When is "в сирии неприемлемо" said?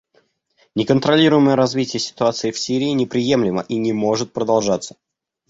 2.49-3.61